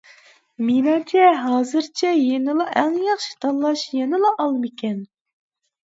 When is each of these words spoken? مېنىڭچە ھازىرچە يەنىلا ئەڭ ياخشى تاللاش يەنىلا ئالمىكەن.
مېنىڭچە 0.69 1.27
ھازىرچە 1.41 2.15
يەنىلا 2.21 2.69
ئەڭ 2.83 2.99
ياخشى 3.05 3.39
تاللاش 3.47 3.87
يەنىلا 4.01 4.37
ئالمىكەن. 4.43 5.03